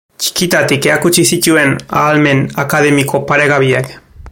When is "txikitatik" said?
0.21-0.87